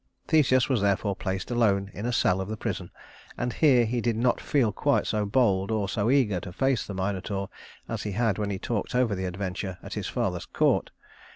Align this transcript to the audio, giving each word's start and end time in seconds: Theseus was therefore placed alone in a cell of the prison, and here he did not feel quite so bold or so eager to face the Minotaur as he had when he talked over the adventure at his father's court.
Theseus 0.27 0.67
was 0.67 0.81
therefore 0.81 1.15
placed 1.15 1.51
alone 1.51 1.91
in 1.93 2.07
a 2.07 2.11
cell 2.11 2.41
of 2.41 2.47
the 2.49 2.57
prison, 2.57 2.89
and 3.37 3.53
here 3.53 3.85
he 3.85 4.01
did 4.01 4.15
not 4.15 4.41
feel 4.41 4.71
quite 4.71 5.05
so 5.05 5.27
bold 5.27 5.69
or 5.69 5.87
so 5.87 6.09
eager 6.09 6.39
to 6.39 6.51
face 6.51 6.87
the 6.87 6.95
Minotaur 6.95 7.49
as 7.87 8.01
he 8.01 8.13
had 8.13 8.39
when 8.39 8.49
he 8.49 8.57
talked 8.57 8.95
over 8.95 9.13
the 9.13 9.25
adventure 9.25 9.77
at 9.83 9.93
his 9.93 10.07
father's 10.07 10.47
court. 10.47 10.89